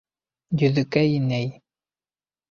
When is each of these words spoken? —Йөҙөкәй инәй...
—Йөҙөкәй 0.61 1.11
инәй... 1.17 1.51